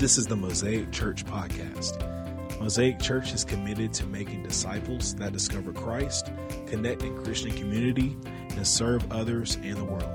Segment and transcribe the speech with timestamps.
[0.00, 2.00] This is the Mosaic Church Podcast.
[2.58, 6.32] Mosaic Church is committed to making disciples that discover Christ,
[6.66, 10.10] connect in Christian community, and serve others and the world.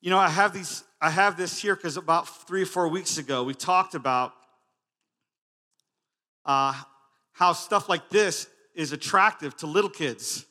[0.00, 0.82] You know, I have these.
[1.00, 4.32] I have this here because about three or four weeks ago we talked about
[6.44, 6.74] uh,
[7.30, 10.44] how stuff like this is attractive to little kids.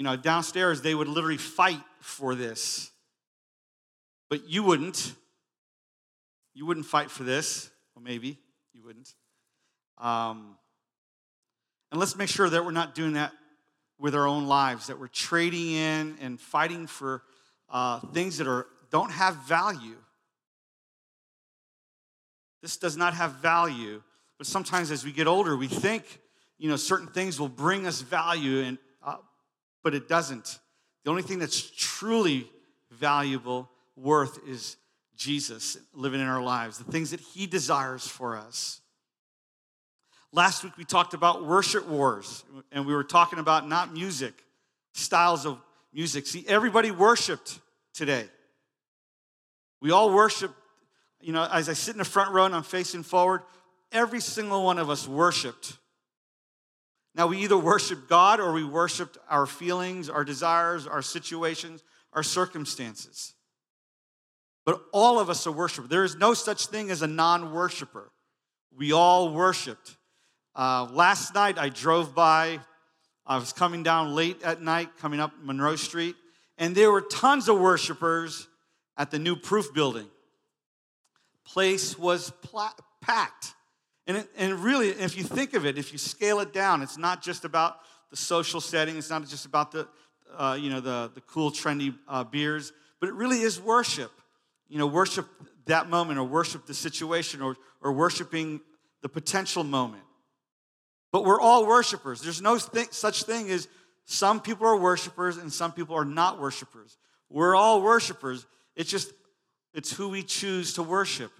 [0.00, 2.90] You know, downstairs they would literally fight for this,
[4.30, 5.12] but you wouldn't.
[6.54, 8.38] You wouldn't fight for this, or maybe
[8.72, 9.12] you wouldn't.
[9.98, 10.56] Um,
[11.90, 13.32] and let's make sure that we're not doing that
[13.98, 17.22] with our own lives, that we're trading in and fighting for
[17.68, 19.98] uh, things that are, don't have value.
[22.62, 24.02] This does not have value,
[24.38, 26.04] but sometimes as we get older, we think,
[26.56, 28.78] you know, certain things will bring us value, and,
[29.82, 30.58] but it doesn't.
[31.04, 32.48] The only thing that's truly
[32.90, 34.76] valuable, worth, is
[35.16, 38.80] Jesus living in our lives, the things that He desires for us.
[40.32, 44.34] Last week we talked about worship wars, and we were talking about not music,
[44.92, 45.58] styles of
[45.92, 46.26] music.
[46.26, 47.58] See, everybody worshiped
[47.92, 48.26] today.
[49.82, 50.54] We all worship,
[51.20, 53.42] you know, as I sit in the front row and I'm facing forward,
[53.90, 55.78] every single one of us worshiped.
[57.14, 62.22] Now, we either worship God or we worshiped our feelings, our desires, our situations, our
[62.22, 63.34] circumstances.
[64.64, 65.90] But all of us are worshipers.
[65.90, 68.10] There is no such thing as a non worshiper.
[68.76, 69.96] We all worshiped.
[70.54, 72.60] Uh, last night, I drove by.
[73.26, 76.16] I was coming down late at night, coming up Monroe Street,
[76.58, 78.48] and there were tons of worshipers
[78.96, 80.06] at the new proof building.
[81.44, 83.54] Place was pla- packed.
[84.10, 86.98] And, it, and really, if you think of it, if you scale it down, it's
[86.98, 87.76] not just about
[88.10, 89.86] the social setting, it's not just about the,
[90.36, 94.10] uh, you know, the, the cool, trendy uh, beers, but it really is worship.
[94.68, 95.28] You know, worship
[95.66, 98.60] that moment or worship the situation or, or worshiping
[99.00, 100.02] the potential moment.
[101.12, 102.20] But we're all worshipers.
[102.20, 103.68] There's no th- such thing as
[104.06, 106.98] some people are worshipers and some people are not worshipers.
[107.28, 108.44] We're all worshipers.
[108.74, 109.12] It's just,
[109.72, 111.30] it's who we choose to worship.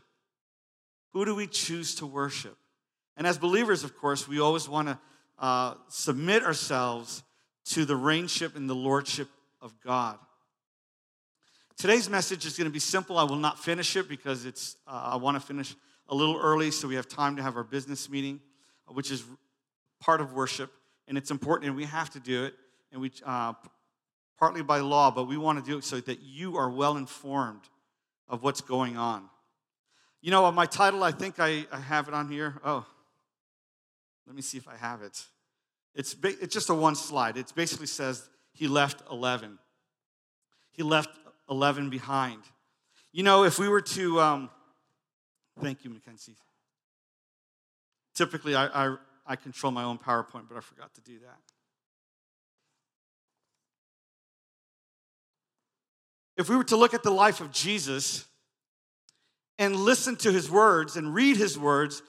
[1.14, 2.56] Who do we choose to worship?
[3.20, 4.98] And as believers, of course, we always want to
[5.38, 7.22] uh, submit ourselves
[7.66, 9.28] to the reignship and the lordship
[9.60, 10.18] of God.
[11.76, 13.18] Today's message is going to be simple.
[13.18, 15.76] I will not finish it because it's, uh, I want to finish
[16.08, 18.40] a little early so we have time to have our business meeting,
[18.86, 19.22] which is
[20.00, 20.72] part of worship,
[21.06, 22.54] and it's important, and we have to do it,
[22.90, 23.52] and we uh,
[24.38, 27.68] partly by law, but we want to do it so that you are well informed
[28.30, 29.28] of what's going on.
[30.22, 32.58] You know, my title, I think I, I have it on here.
[32.64, 32.86] Oh,
[34.30, 35.24] let me see if I have it.
[35.92, 37.36] It's, it's just a one slide.
[37.36, 39.58] It basically says he left 11.
[40.70, 41.10] He left
[41.50, 42.40] 11 behind.
[43.10, 44.50] You know, if we were to, um,
[45.60, 46.36] thank you, Mackenzie.
[48.14, 48.96] Typically, I, I,
[49.26, 51.38] I control my own PowerPoint, but I forgot to do that.
[56.36, 58.26] If we were to look at the life of Jesus
[59.58, 62.00] and listen to his words and read his words,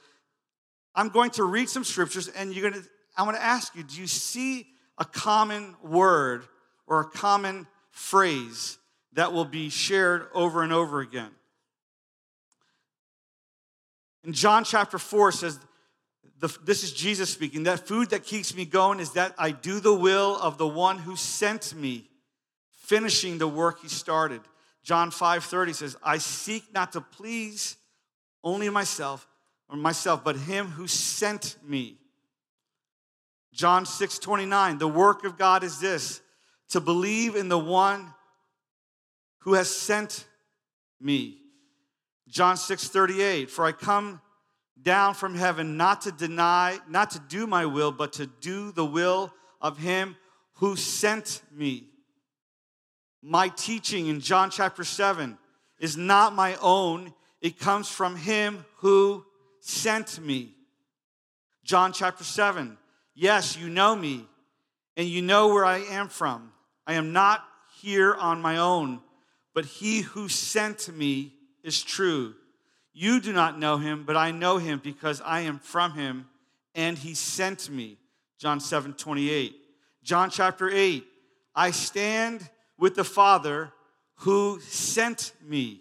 [0.96, 3.84] I'm going to read some scriptures and you're going to, I want to ask you,
[3.84, 6.44] do you see a common word
[6.88, 8.78] or a common phrase
[9.14, 11.32] that will be shared over and over again?
[14.24, 15.60] In John chapter 4 says,
[16.40, 17.64] the, this is Jesus speaking.
[17.64, 20.98] That food that keeps me going is that I do the will of the one
[20.98, 22.10] who sent me,
[22.72, 24.42] finishing the work he started.
[24.84, 27.78] John 5:30 says, I seek not to please
[28.44, 29.28] only myself
[29.72, 31.98] or myself, but him who sent me.
[33.54, 36.22] John 6:29, the work of God is this,
[36.70, 38.14] to believe in the one
[39.40, 40.28] who has sent
[41.00, 41.42] me.
[42.28, 44.22] John 6:38, for I come
[44.82, 48.86] down from heaven not to deny, not to do my will, but to do the
[48.86, 50.18] will of him
[50.56, 51.90] who sent me.
[53.22, 55.38] My teaching in John chapter 7
[55.80, 59.26] is not my own, it comes from him who
[59.62, 60.54] sent me.
[61.64, 62.78] John chapter 7,
[63.16, 64.28] yes, you know me,
[64.98, 66.52] and you know where I am from.
[66.86, 67.46] I am not
[67.80, 69.00] here on my own,
[69.54, 72.36] but he who sent me is true
[72.94, 76.28] you do not know him, but I know him because I am from him
[76.76, 77.98] and he sent me.
[78.38, 79.56] John 7 28.
[80.04, 81.06] John chapter 8.
[81.56, 83.72] I stand with the Father
[84.16, 85.81] who sent me.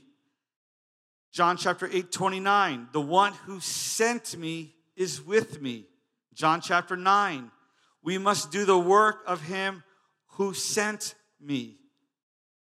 [1.32, 2.88] John chapter 8 29.
[2.93, 5.87] The one who sent me is with me.
[6.35, 7.50] John chapter 9.
[8.03, 9.85] We must do the work of him
[10.32, 11.77] who sent me.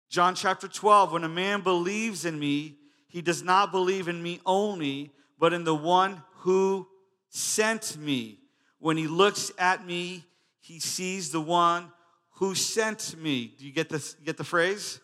[0.09, 2.77] John chapter 12, when a man believes in me,
[3.07, 6.87] he does not believe in me only, but in the one who
[7.29, 8.39] sent me.
[8.79, 10.25] When he looks at me,
[10.59, 11.91] he sees the one
[12.35, 13.53] who sent me.
[13.57, 14.99] Do you get, this, get the phrase?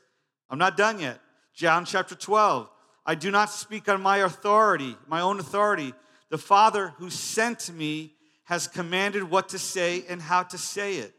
[0.49, 1.19] I'm not done yet.
[1.53, 2.69] John chapter 12.
[3.09, 5.95] I do not speak on my authority, my own authority.
[6.29, 8.13] The Father who sent me
[8.43, 11.15] has commanded what to say and how to say it.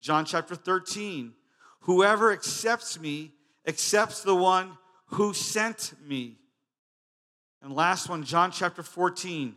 [0.00, 1.34] John chapter 13.
[1.80, 3.32] Whoever accepts me
[3.66, 4.78] accepts the one
[5.08, 6.38] who sent me.
[7.60, 9.54] And last one, John chapter 14.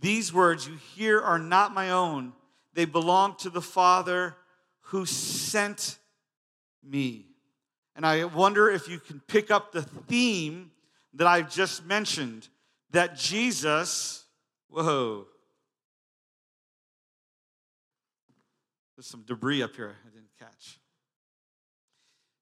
[0.00, 2.34] These words you hear are not my own,
[2.72, 4.36] they belong to the Father
[4.78, 5.98] who sent
[6.84, 7.26] me.
[7.96, 10.70] And I wonder if you can pick up the theme
[11.14, 12.48] that I've just mentioned
[12.90, 14.24] that Jesus,
[14.68, 15.26] whoa,
[18.96, 20.78] there's some debris up here I didn't catch.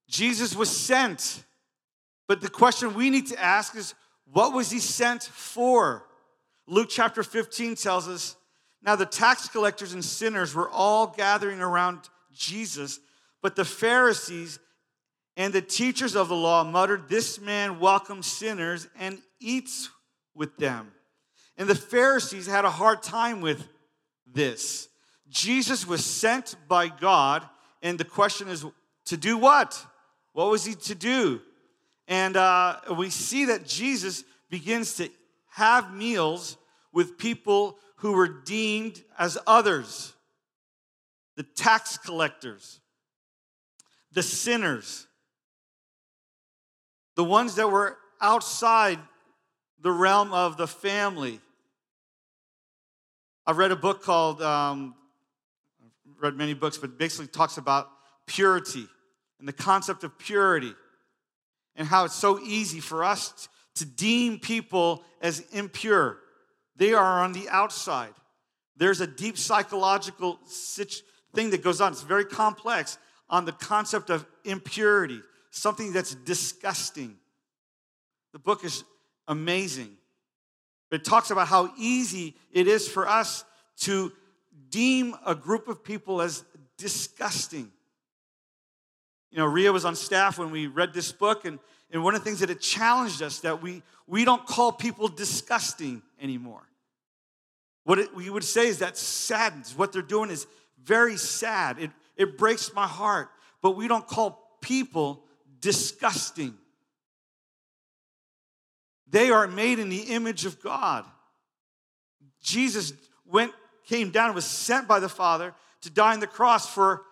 [0.07, 1.43] Jesus was sent.
[2.27, 3.95] But the question we need to ask is
[4.31, 6.05] what was he sent for?
[6.67, 8.35] Luke chapter 15 tells us
[8.81, 12.99] now the tax collectors and sinners were all gathering around Jesus,
[13.41, 14.59] but the Pharisees
[15.35, 19.89] and the teachers of the law muttered, This man welcomes sinners and eats
[20.35, 20.91] with them.
[21.57, 23.67] And the Pharisees had a hard time with
[24.31, 24.87] this.
[25.29, 27.47] Jesus was sent by God,
[27.81, 28.65] and the question is
[29.05, 29.83] to do what?
[30.33, 31.41] What was he to do?
[32.07, 35.09] And uh, we see that Jesus begins to
[35.51, 36.57] have meals
[36.91, 40.13] with people who were deemed as others
[41.35, 42.79] the tax collectors,
[44.11, 45.07] the sinners,
[47.15, 48.99] the ones that were outside
[49.81, 51.39] the realm of the family.
[53.45, 54.95] I've read a book called, um,
[56.09, 57.89] I've read many books, but basically talks about
[58.25, 58.87] purity
[59.39, 60.73] and the concept of purity
[61.75, 66.19] and how it's so easy for us to deem people as impure.
[66.75, 68.13] They are on the outside.
[68.77, 70.39] There's a deep psychological
[71.35, 71.91] thing that goes on.
[71.91, 72.97] It's very complex
[73.29, 75.21] on the concept of impurity,
[75.53, 77.15] something that's disgusting.
[78.31, 78.83] The book is
[79.27, 79.95] amazing.
[80.91, 83.45] It talks about how easy it is for us
[83.81, 84.11] to
[84.69, 86.43] deem a group of people as
[86.77, 87.71] disgusting.
[89.31, 91.59] You know, Ria was on staff when we read this book, and,
[91.91, 95.07] and one of the things that it challenged us that we, we don't call people
[95.07, 96.67] disgusting anymore.
[97.83, 99.77] What it, we would say is that saddens.
[99.77, 100.47] What they're doing is
[100.83, 101.77] very sad.
[101.77, 103.29] It, it breaks my heart.
[103.61, 105.22] But we don't call people
[105.63, 106.53] disgusting.
[109.09, 111.05] They are made in the image of God.
[112.41, 112.93] Jesus
[113.25, 113.53] went,
[113.87, 117.03] came down, and was sent by the Father to die on the cross for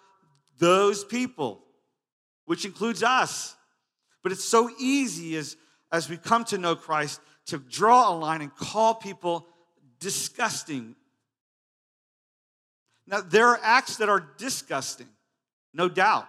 [0.60, 1.64] those people
[2.46, 3.56] which includes us.
[4.24, 5.56] But it's so easy as,
[5.92, 9.48] as we come to know Christ to draw a line and call people
[10.00, 10.96] disgusting.
[13.08, 15.08] Now, there are acts that are disgusting,
[15.74, 16.28] no doubt.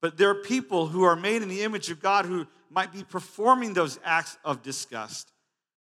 [0.00, 3.02] But there are people who are made in the image of God who might be
[3.02, 5.32] performing those acts of disgust,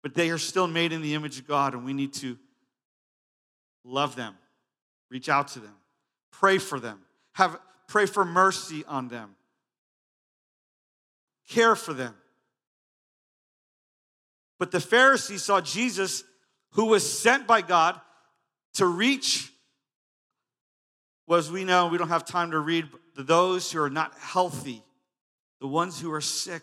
[0.02, 2.36] but they are still made in the image of God, and we need to
[3.84, 4.34] love them,
[5.10, 5.74] reach out to them,
[6.30, 7.00] pray for them,
[7.32, 9.34] have Pray for mercy on them.
[11.48, 12.14] Care for them.
[14.58, 16.24] But the Pharisees saw Jesus,
[16.72, 18.00] who was sent by God
[18.74, 19.52] to reach,
[21.26, 22.88] was we know, we don't have time to read,
[23.22, 24.82] those who are not healthy,
[25.60, 26.62] the ones who are sick.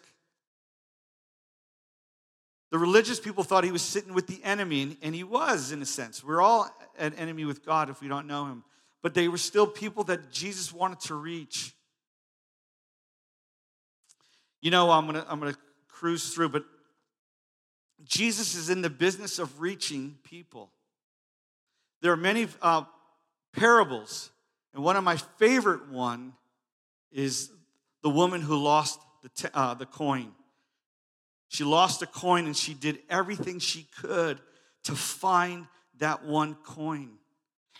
[2.71, 5.85] The religious people thought he was sitting with the enemy, and he was, in a
[5.85, 6.23] sense.
[6.23, 8.63] We're all an enemy with God if we don't know him
[9.01, 11.73] but they were still people that Jesus wanted to reach.
[14.61, 16.65] You know, I'm gonna, I'm gonna cruise through, but
[18.03, 20.71] Jesus is in the business of reaching people.
[22.01, 22.83] There are many uh,
[23.53, 24.29] parables,
[24.73, 26.33] and one of my favorite one
[27.11, 27.51] is
[28.03, 30.31] the woman who lost the, t- uh, the coin.
[31.49, 34.39] She lost a coin and she did everything she could
[34.85, 35.67] to find
[35.99, 37.11] that one coin.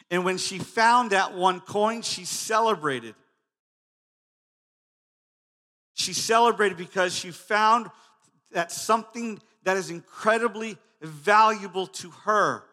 [0.10, 3.16] And when she found that one coin, she celebrated.
[5.94, 7.88] She celebrated because she found
[8.52, 12.64] that something that is incredibly valuable to her.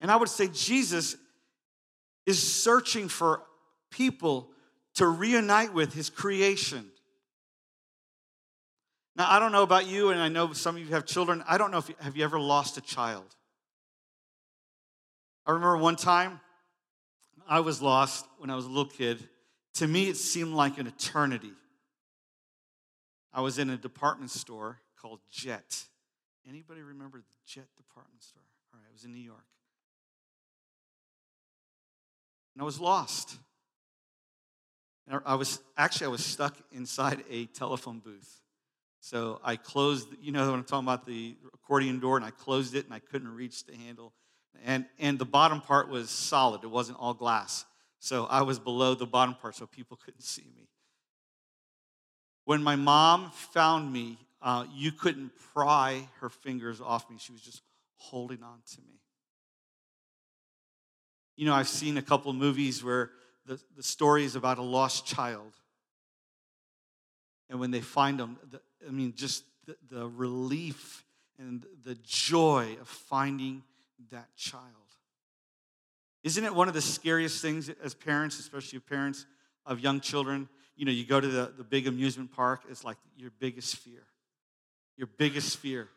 [0.00, 1.16] And I would say Jesus
[2.26, 3.42] is searching for
[3.90, 4.50] people
[4.94, 6.90] to reunite with his creation.
[9.16, 11.42] Now, I don't know about you, and I know some of you have children.
[11.48, 13.26] I don't know if you, have you ever lost a child.
[15.44, 16.40] I remember one time
[17.48, 19.26] I was lost when I was a little kid,
[19.74, 21.52] to me it seemed like an eternity.
[23.32, 25.84] I was in a department store called Jet.
[26.48, 28.42] Anybody remember the Jet department store?
[28.72, 29.46] All right, I was in New York.
[32.54, 33.36] And I was lost.
[35.08, 38.40] And I was actually I was stuck inside a telephone booth.
[39.00, 42.74] So I closed, you know what I'm talking about, the accordion door, and I closed
[42.74, 44.12] it and I couldn't reach the handle.
[44.64, 47.64] And, and the bottom part was solid, it wasn't all glass.
[48.00, 50.68] So I was below the bottom part so people couldn't see me.
[52.44, 57.16] When my mom found me, uh, you couldn't pry her fingers off me.
[57.18, 57.62] She was just
[57.96, 59.00] holding on to me.
[61.36, 63.10] You know, I've seen a couple movies where
[63.48, 65.52] the, the story is about a lost child.
[67.50, 71.04] And when they find them, the, I mean, just the, the relief
[71.38, 73.62] and the joy of finding
[74.10, 74.64] that child.
[76.22, 79.24] Isn't it one of the scariest things as parents, especially parents
[79.64, 80.48] of young children?
[80.76, 84.02] You know, you go to the, the big amusement park, it's like your biggest fear.
[84.96, 85.88] Your biggest fear.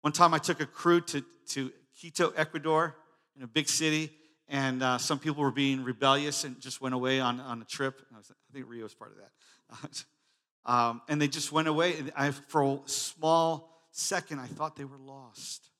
[0.00, 2.94] One time I took a crew to, to Quito, Ecuador,
[3.36, 4.10] in a big city,
[4.48, 8.00] and uh, some people were being rebellious and just went away on, on a trip.
[8.14, 10.04] I, was, I think Rio was part of that.
[10.72, 11.98] um, and they just went away.
[11.98, 15.70] And I, for a small second, I thought they were lost.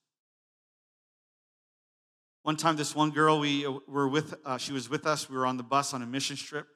[2.43, 5.29] One time, this one girl we uh, were with, uh, she was with us.
[5.29, 6.67] We were on the bus on a mission trip,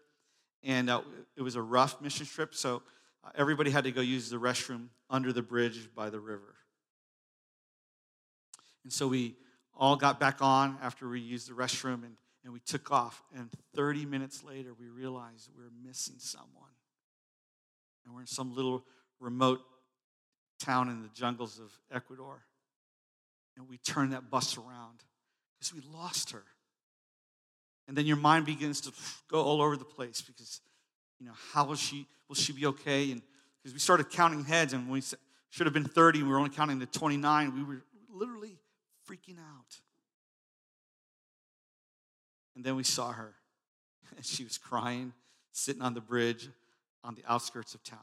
[0.64, 1.02] and uh,
[1.38, 2.56] it was a rough mission trip.
[2.56, 2.84] So
[3.24, 6.56] uh, everybody had to go use the restroom under the bridge by the river.
[8.84, 9.36] And so we
[9.82, 13.24] all got back on after we used the restroom and, and we took off.
[13.36, 16.70] And 30 minutes later, we realized we were missing someone.
[18.06, 18.86] And we're in some little
[19.20, 19.60] remote
[20.60, 22.44] town in the jungles of Ecuador.
[23.58, 25.04] And we turned that bus around
[25.58, 26.44] because we lost her.
[27.88, 28.92] And then your mind begins to
[29.30, 30.62] go all over the place because,
[31.20, 33.12] you know, how will she, will she be okay?
[33.12, 33.24] And
[33.58, 35.02] because we started counting heads and we
[35.50, 37.82] should have been 30 we were only counting to 29, we were
[38.14, 38.61] literally
[39.12, 39.80] freaking out.
[42.56, 43.34] And then we saw her,
[44.16, 45.14] and she was crying,
[45.52, 46.50] sitting on the bridge
[47.04, 48.00] on the outskirts of town.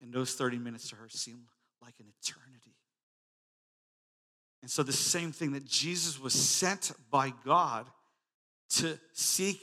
[0.00, 1.46] And those 30 minutes to her seemed
[1.82, 2.76] like an eternity.
[4.62, 7.86] And so, the same thing that Jesus was sent by God
[8.70, 9.60] to seek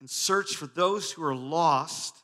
[0.00, 2.16] and search for those who are lost.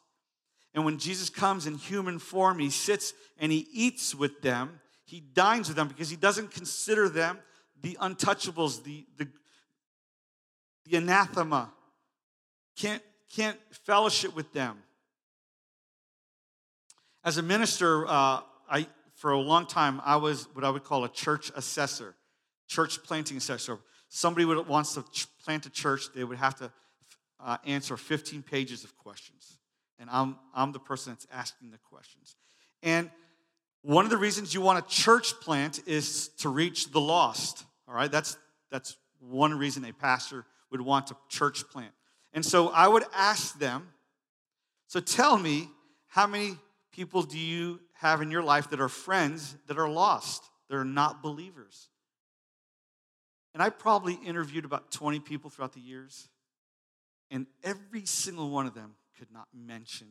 [0.75, 4.81] And when Jesus comes in human form, he sits and he eats with them
[5.12, 7.38] he dines with them because he doesn't consider them
[7.83, 9.28] the untouchables, the, the,
[10.87, 11.71] the anathema.
[12.76, 14.78] Can't, can't fellowship with them.
[17.23, 18.40] As a minister, uh,
[18.71, 22.14] I, for a long time, I was what I would call a church assessor,
[22.66, 23.78] church planting assessor.
[24.09, 25.04] Somebody would wants to
[25.45, 26.73] plant a church, they would have to
[27.38, 29.59] uh, answer 15 pages of questions.
[29.99, 32.35] And I'm, I'm the person that's asking the questions.
[32.83, 33.11] And
[33.83, 37.65] one of the reasons you want a church plant is to reach the lost.
[37.89, 38.37] All right, that's
[38.71, 41.93] that's one reason a pastor would want a church plant.
[42.33, 43.89] And so I would ask them,
[44.87, 45.69] so tell me,
[46.07, 46.57] how many
[46.93, 50.43] people do you have in your life that are friends that are lost?
[50.69, 51.89] They're not believers.
[53.53, 56.29] And I probably interviewed about 20 people throughout the years,
[57.31, 60.09] and every single one of them could not mention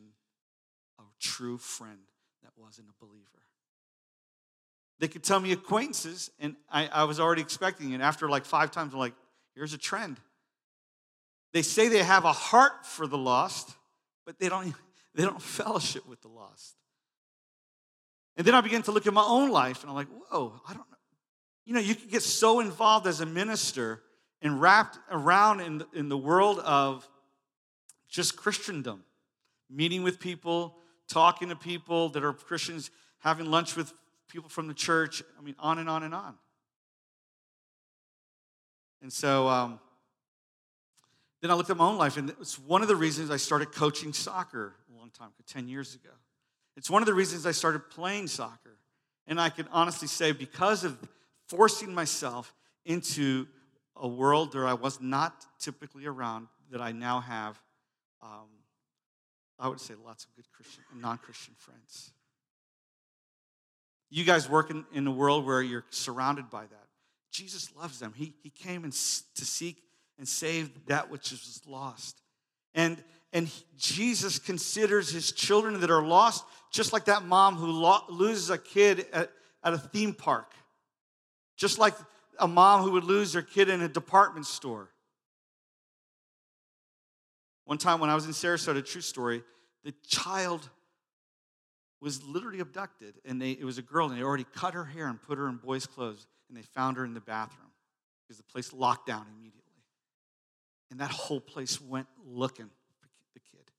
[1.00, 1.98] a true friend
[2.44, 3.42] that wasn't a believer.
[5.02, 8.00] They could tell me acquaintances, and I, I was already expecting it.
[8.00, 9.14] After like five times, I'm like,
[9.52, 10.20] here's a trend.
[11.52, 13.74] They say they have a heart for the lost,
[14.24, 14.72] but they don't,
[15.16, 16.76] they don't fellowship with the lost.
[18.36, 20.72] And then I began to look at my own life, and I'm like, whoa, I
[20.72, 20.96] don't know.
[21.64, 24.04] You know, you can get so involved as a minister
[24.40, 27.08] and wrapped around in the, in the world of
[28.08, 29.02] just Christendom,
[29.68, 30.76] meeting with people,
[31.08, 33.92] talking to people that are Christians, having lunch with
[34.32, 35.22] people from the church.
[35.38, 36.34] I mean, on and on and on.
[39.02, 39.78] And so um,
[41.42, 43.72] then I looked at my own life, and it's one of the reasons I started
[43.72, 46.14] coaching soccer a long time, 10 years ago.
[46.76, 48.78] It's one of the reasons I started playing soccer.
[49.26, 50.96] And I can honestly say, because of
[51.48, 52.54] forcing myself
[52.86, 53.46] into
[53.94, 57.60] a world where I was not typically around, that I now have,
[58.22, 58.48] um,
[59.58, 62.12] I would say, lots of good Christian and non Christian friends.
[64.14, 66.86] You guys work in, in a world where you're surrounded by that.
[67.30, 68.12] Jesus loves them.
[68.14, 69.82] He, he came and, to seek
[70.18, 72.20] and save that which was lost.
[72.74, 73.02] And,
[73.32, 78.50] and Jesus considers his children that are lost just like that mom who lo- loses
[78.50, 79.30] a kid at,
[79.64, 80.52] at a theme park.
[81.56, 81.94] Just like
[82.38, 84.90] a mom who would lose their kid in a department store.
[87.64, 89.42] One time when I was in Sarasota, true story,
[89.84, 90.68] the child
[92.02, 95.06] was literally abducted, and they, it was a girl, and they already cut her hair
[95.06, 97.70] and put her in boys' clothes, and they found her in the bathroom
[98.26, 99.62] because the place locked down immediately.
[100.90, 103.70] And that whole place went looking for the kid.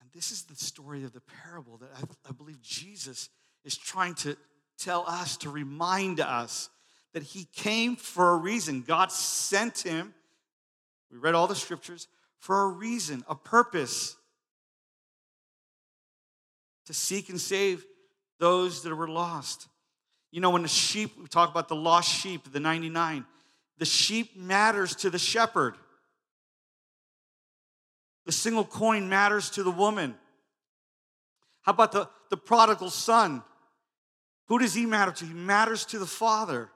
[0.00, 3.30] And this is the story of the parable that I, I believe Jesus
[3.64, 4.36] is trying to
[4.76, 6.68] tell us, to remind us
[7.12, 8.82] that he came for a reason.
[8.82, 10.14] God sent him.
[11.12, 14.16] We read all the scriptures for a reason, a purpose
[16.92, 17.86] to seek and save
[18.38, 19.66] those that were lost.
[20.30, 23.24] You know, when the sheep, we talk about the lost sheep, the 99,
[23.78, 25.74] the sheep matters to the shepherd.
[28.26, 30.14] The single coin matters to the woman.
[31.62, 33.42] How about the, the prodigal son?
[34.48, 35.24] Who does he matter to?
[35.24, 36.68] He matters to the father.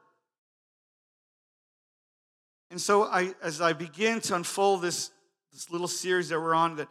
[2.70, 5.10] And so I, as I begin to unfold this,
[5.52, 6.88] this little series that we're on, that,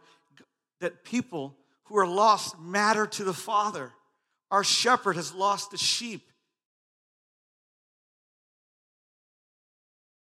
[0.80, 1.56] that people
[1.86, 3.92] who are lost matter to the Father.
[4.50, 6.22] Our shepherd has lost the sheep.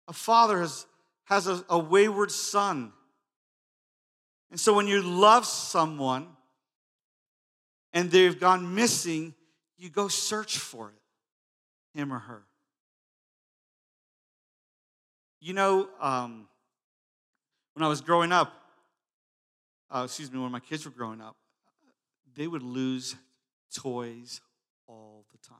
[0.08, 0.86] A father has,
[1.26, 2.94] has a, a wayward son.
[4.50, 6.28] And so when you love someone
[7.92, 9.34] and they've gone missing,
[9.78, 12.44] you go search for it, him or her.
[15.42, 16.48] You know, um,
[17.74, 18.54] when I was growing up,
[19.92, 21.36] uh, excuse me, when my kids were growing up,
[22.38, 23.15] they would lose
[23.75, 24.39] toys
[24.88, 25.58] all the time.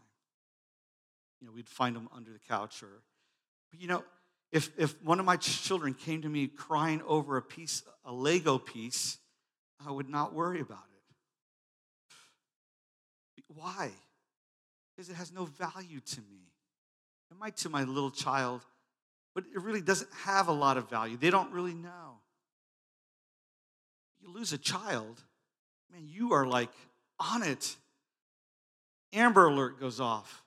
[1.42, 3.02] You know, we'd find them under the couch or,
[3.78, 4.04] you know,
[4.52, 8.58] if, if one of my children came to me crying over a piece, a Lego
[8.58, 9.18] piece,
[9.86, 10.98] I would not worry about it.
[13.54, 13.92] Why?
[14.96, 16.52] Because it has no value to me.
[17.32, 18.62] It might to my little child,
[19.36, 21.18] but it really doesn't have a lot of value.
[21.18, 22.20] They don't really know.
[24.22, 25.22] You lose a child,
[25.92, 26.72] man, you are like
[27.20, 27.76] on it.
[29.14, 30.44] Amber alert goes off.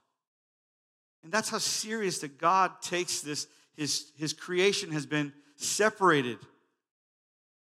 [1.22, 3.46] And that's how serious that God takes this.
[3.76, 6.38] His, his creation has been separated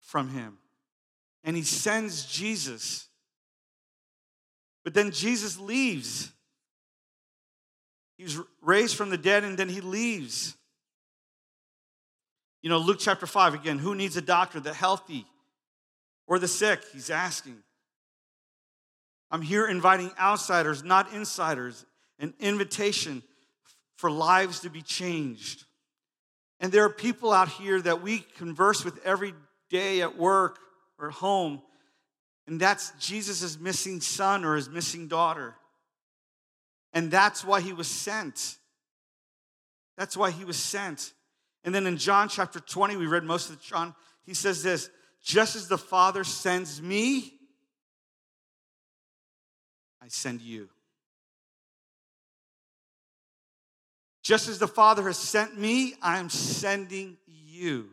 [0.01, 0.59] from him.
[1.45, 3.09] And he sends Jesus.
[4.85, 6.31] But then Jesus leaves.
[8.19, 10.55] He was raised from the dead and then he leaves.
[12.63, 14.61] You know, Luke chapter 5, again, who needs a doctor?
[14.61, 15.25] The healthy
[16.31, 17.57] or the sick, he's asking.
[19.33, 21.85] I'm here inviting outsiders, not insiders,
[22.21, 23.25] an invitation
[23.97, 25.65] for lives to be changed.
[26.61, 29.35] And there are people out here that we converse with every
[29.71, 30.59] day at work
[31.01, 31.63] or at home,
[32.47, 35.57] and that's Jesus' missing son or his missing daughter.
[36.93, 38.57] And that's why he was sent.
[39.99, 41.13] That's why he was sent.
[41.65, 44.91] And then in John chapter 20, we read most of the John, he says this
[45.23, 47.35] just as the Father sends me,
[50.03, 50.69] I send you.
[54.23, 57.89] Just as the Father has sent me, I am sending you.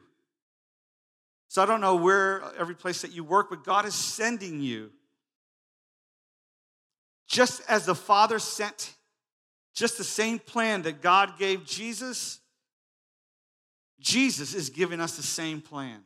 [1.47, 4.91] So I don't know where every place that you work, but God is sending you.
[7.27, 8.93] Just as the Father sent,
[9.73, 12.39] just the same plan that God gave Jesus,
[13.99, 16.03] Jesus is giving us the same plan.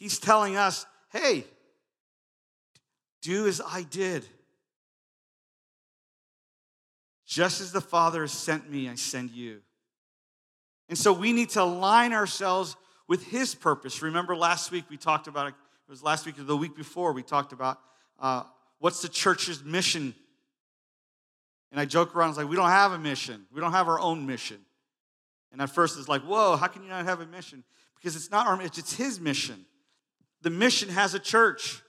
[0.00, 1.44] He's telling us, hey,
[3.20, 4.24] do as I did.
[7.26, 9.60] Just as the Father has sent me, I send you.
[10.88, 12.76] And so we need to align ourselves
[13.08, 14.00] with His purpose.
[14.00, 15.54] Remember last week we talked about it,
[15.86, 17.78] it was last week or the week before, we talked about
[18.18, 18.44] uh,
[18.78, 20.14] what's the church's mission.
[21.72, 23.44] And I joke around, I was like, we don't have a mission.
[23.52, 24.60] We don't have our own mission.
[25.52, 27.64] And at first it's like, whoa, how can you not have a mission?
[27.96, 29.66] Because it's not our mission, it's His mission
[30.42, 31.82] the mission has a church.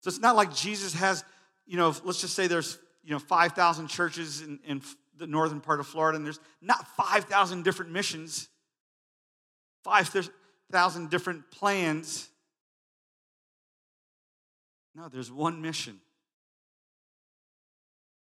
[0.00, 1.24] So it's not like Jesus has,
[1.66, 4.82] you know, let's just say there's, you know, 5,000 churches in, in
[5.16, 8.48] the northern part of Florida, and there's not 5,000 different missions,
[9.84, 12.28] 5,000 different plans.
[14.94, 16.00] No, there's one mission.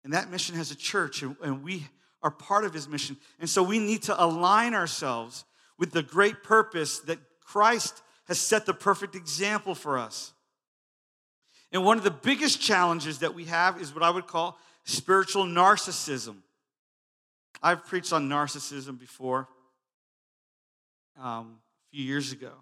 [0.04, 1.86] And that mission has a church, and, and we
[2.22, 3.16] are part of his mission.
[3.38, 5.44] And so we need to align ourselves
[5.78, 10.34] with the great purpose that Christ has set the perfect example for us.
[11.72, 15.44] And one of the biggest challenges that we have is what I would call spiritual
[15.46, 16.36] narcissism.
[17.62, 19.48] I've preached on narcissism before
[21.18, 21.56] um,
[21.90, 22.52] a few years ago.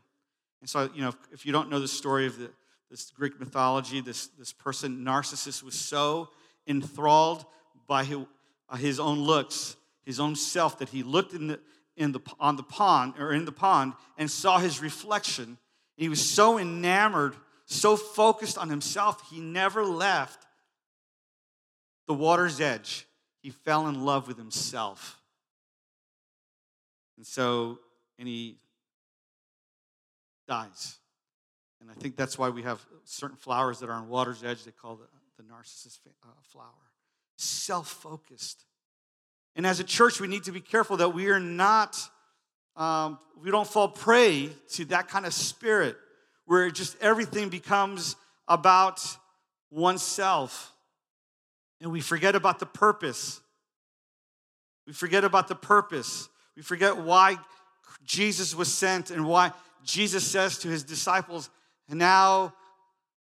[0.61, 2.49] And so, you know, if, if you don't know the story of the,
[2.89, 6.29] this Greek mythology, this, this person, Narcissus, was so
[6.69, 7.45] enthralled
[7.89, 8.19] by his,
[8.69, 11.61] uh, his own looks, his own self, that he looked in the,
[11.97, 15.59] in the, on the pond or in the pond and saw his reflection.
[15.97, 20.47] He was so enamored, so focused on himself, he never left
[22.07, 23.07] the water's edge.
[23.43, 25.21] He fell in love with himself.
[27.17, 27.79] And so,
[28.19, 28.59] and he
[30.47, 30.97] dies.
[31.81, 34.65] And I think that's why we have certain flowers that are on water's edge.
[34.65, 35.07] They call the,
[35.37, 36.65] the narcissus uh, flower.
[37.37, 38.65] Self focused.
[39.57, 41.99] And as a church, we need to be careful that we are not,
[42.77, 45.97] um, we don't fall prey to that kind of spirit
[46.45, 48.17] where just everything becomes
[48.47, 49.05] about
[49.71, 50.73] oneself.
[51.81, 53.41] And we forget about the purpose.
[54.87, 56.29] We forget about the purpose.
[56.55, 57.39] We forget why
[58.05, 59.53] Jesus was sent and why
[59.85, 61.51] Jesus says to his disciples,
[61.89, 62.55] now,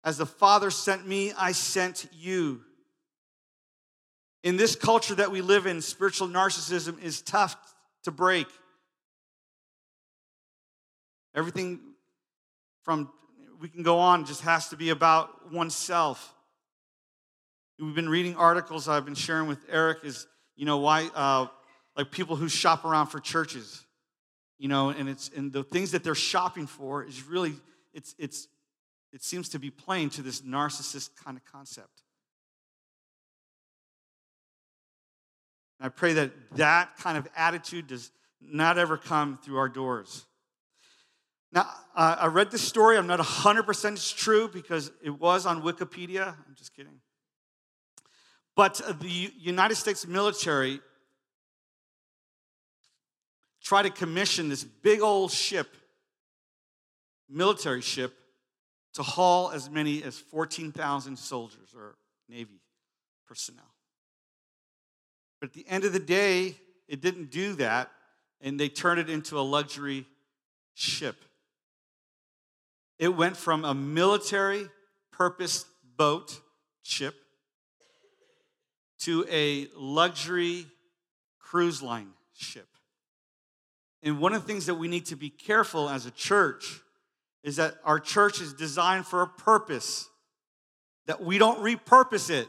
[0.05, 2.63] as the Father sent me, I sent you.
[4.43, 7.57] In this culture that we live in, spiritual narcissism is tough
[8.05, 8.47] to break.
[11.35, 11.81] Everything
[12.85, 13.11] from,
[13.61, 16.35] we can go on, just has to be about oneself.
[17.79, 21.47] We've been reading articles I've been sharing with Eric is, you know, why, uh,
[21.97, 23.85] like people who shop around for churches,
[24.59, 27.55] you know, and it's, and the things that they're shopping for is really,
[27.93, 28.49] it's, it's
[29.13, 32.03] it seems to be playing to this narcissist kind of concept.
[35.81, 38.11] I pray that that kind of attitude does
[38.41, 40.25] not ever come through our doors.
[41.53, 42.97] Now, uh, I read this story.
[42.97, 46.29] I'm not 100% it's true because it was on Wikipedia.
[46.29, 47.01] I'm just kidding.
[48.55, 50.81] But the United States military
[53.63, 55.77] tried to commission this big old ship,
[57.29, 58.15] military ship,
[58.95, 61.97] to haul as many as 14,000 soldiers or
[62.29, 62.61] Navy
[63.27, 63.76] personnel.
[65.41, 66.57] But at the end of the day,
[66.89, 67.91] it didn't do that,
[68.41, 70.07] and they turned it into a luxury
[70.75, 71.17] ship.
[72.99, 74.69] It went from a military
[75.11, 76.41] purpose boat
[76.83, 77.15] ship
[79.01, 80.67] to a luxury
[81.39, 82.69] cruise line ship.
[84.03, 86.81] And one of the things that we need to be careful as a church
[87.43, 90.09] is that our church is designed for a purpose,
[91.07, 92.49] that we don't repurpose it.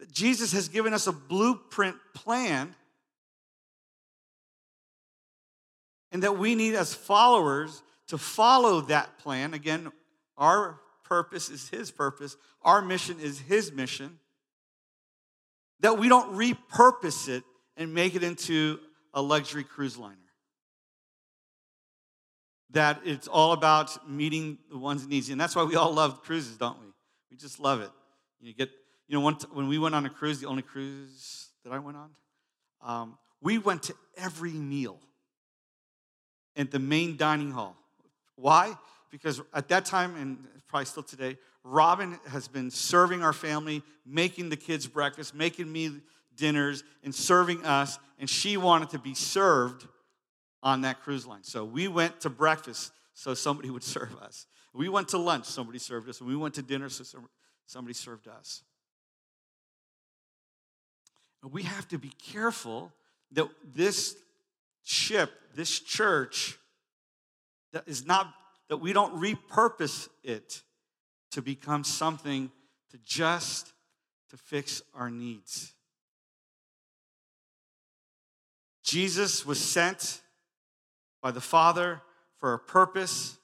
[0.00, 2.74] That Jesus has given us a blueprint plan,
[6.10, 9.54] and that we need, as followers, to follow that plan.
[9.54, 9.92] Again,
[10.36, 14.18] our purpose is His purpose, our mission is His mission.
[15.80, 17.44] That we don't repurpose it
[17.76, 18.80] and make it into
[19.14, 20.16] a luxury cruise liner
[22.72, 25.28] that it's all about meeting the one's needs.
[25.28, 26.86] And that's why we all love cruises, don't we?
[27.30, 27.90] We just love it.
[28.40, 28.70] You get,
[29.10, 32.10] you know, when we went on a cruise, the only cruise that I went on,
[32.80, 35.00] um, we went to every meal
[36.54, 37.76] at the main dining hall.
[38.36, 38.78] Why?
[39.10, 44.48] Because at that time, and probably still today, Robin has been serving our family, making
[44.48, 45.90] the kids breakfast, making me
[46.36, 49.88] dinners, and serving us, and she wanted to be served
[50.62, 51.42] on that cruise line.
[51.42, 54.46] So we went to breakfast so somebody would serve us.
[54.72, 56.20] We went to lunch, somebody served us.
[56.20, 57.02] And we went to dinner, so
[57.66, 58.62] somebody served us.
[61.42, 62.92] We have to be careful
[63.32, 64.16] that this
[64.84, 66.58] ship, this church,
[67.72, 68.32] that is not
[68.68, 70.62] that we don't repurpose it
[71.32, 72.50] to become something
[72.90, 73.72] to just
[74.30, 75.72] to fix our needs.
[78.84, 80.20] Jesus was sent
[81.22, 82.02] by the Father
[82.38, 83.38] for a purpose.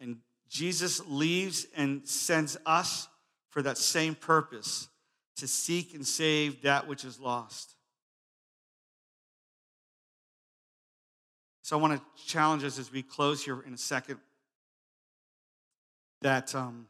[0.00, 0.18] And
[0.48, 3.08] Jesus leaves and sends us
[3.50, 4.88] for that same purpose
[5.36, 7.74] to seek and save that which is lost.
[11.62, 14.18] So I want to challenge us as we close here in a second
[16.20, 16.88] that, um,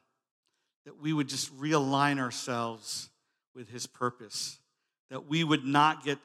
[0.85, 3.09] that we would just realign ourselves
[3.55, 4.59] with his purpose,
[5.11, 6.19] that we would not get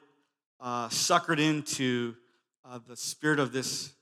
[0.60, 2.16] uh, suckered into
[2.64, 3.92] uh, the spirit of this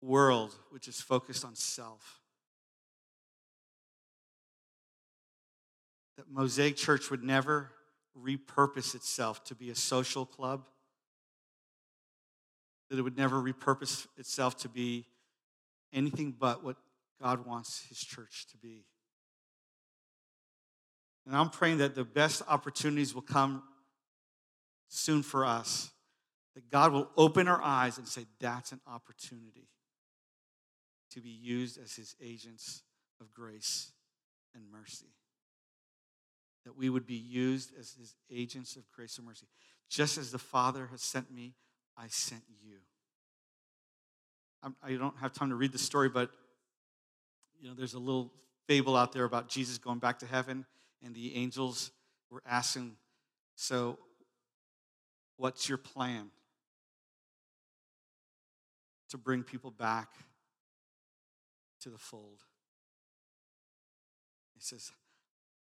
[0.00, 2.15] world, which is focused on self.
[6.16, 7.70] That Mosaic Church would never
[8.18, 10.66] repurpose itself to be a social club,
[12.88, 15.06] that it would never repurpose itself to be
[15.92, 16.76] anything but what
[17.22, 18.86] God wants His church to be.
[21.26, 23.62] And I'm praying that the best opportunities will come
[24.88, 25.90] soon for us
[26.56, 29.68] that God will open our eyes and say, that's an opportunity
[31.10, 32.82] to be used as his agents
[33.20, 33.92] of grace
[34.54, 35.15] and mercy.
[36.66, 39.46] That we would be used as his agents of grace and mercy.
[39.88, 41.54] Just as the Father has sent me,
[41.96, 42.78] I sent you.
[44.82, 46.28] I do not have time to read the story, but
[47.60, 48.32] you know, there's a little
[48.66, 50.66] fable out there about Jesus going back to heaven,
[51.04, 51.92] and the angels
[52.30, 52.96] were asking,
[53.54, 54.00] "So,
[55.36, 56.32] what's your plan
[59.10, 60.12] to bring people back
[61.80, 62.42] to the fold?"
[64.52, 64.90] He says,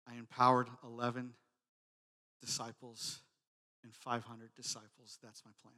[0.09, 1.33] I empowered 11
[2.41, 3.21] disciples
[3.83, 5.19] and 500 disciples.
[5.23, 5.75] That's my plan.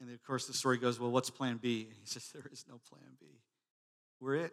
[0.00, 1.86] And then, of course, the story goes, Well, what's plan B?
[1.88, 3.26] And he says, There is no plan B.
[4.20, 4.52] We're it.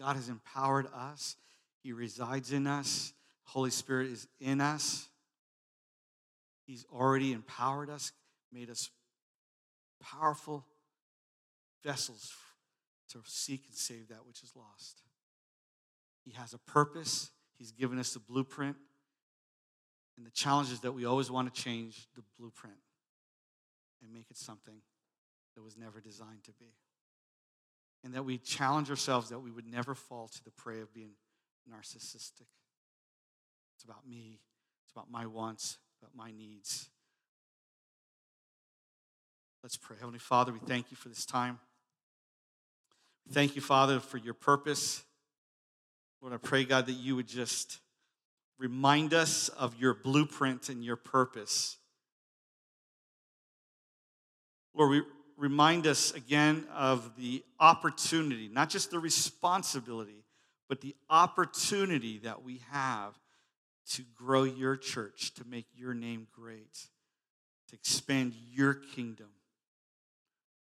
[0.00, 1.36] God has empowered us,
[1.82, 3.12] He resides in us,
[3.44, 5.08] Holy Spirit is in us.
[6.64, 8.12] He's already empowered us,
[8.52, 8.90] made us
[10.00, 10.64] powerful
[11.84, 12.32] vessels
[13.10, 15.02] to seek and save that which is lost.
[16.24, 17.30] He has a purpose.
[17.58, 18.76] He's given us the blueprint.
[20.16, 22.76] And the challenge is that we always want to change the blueprint
[24.02, 24.82] and make it something
[25.54, 26.74] that was never designed to be.
[28.04, 31.12] And that we challenge ourselves that we would never fall to the prey of being
[31.70, 32.48] narcissistic.
[33.76, 34.40] It's about me,
[34.84, 36.88] it's about my wants, about my needs.
[39.62, 39.96] Let's pray.
[39.98, 41.60] Heavenly Father, we thank you for this time.
[43.30, 45.04] Thank you, Father, for your purpose.
[46.22, 47.80] Lord, I pray, God, that you would just
[48.56, 51.78] remind us of your blueprint and your purpose.
[54.72, 55.02] Lord, we
[55.36, 60.24] remind us again of the opportunity, not just the responsibility,
[60.68, 63.18] but the opportunity that we have
[63.90, 66.86] to grow your church, to make your name great,
[67.68, 69.30] to expand your kingdom.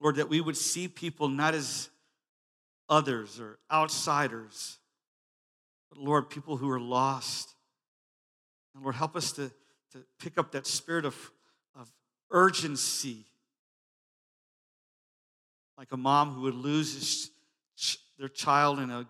[0.01, 1.91] Lord, that we would see people not as
[2.89, 4.79] others or outsiders,
[5.91, 7.55] but Lord, people who are lost.
[8.75, 9.51] And Lord, help us to,
[9.93, 11.17] to pick up that spirit of,
[11.79, 11.91] of
[12.31, 13.27] urgency.
[15.77, 19.07] Like a mom who would lose his, their child in a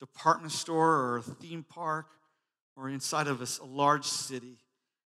[0.00, 2.06] department store or a theme park
[2.76, 4.58] or inside of a, a large city.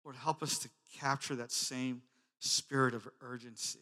[0.06, 2.02] Lord, help us to capture that same
[2.40, 3.80] spirit of urgency.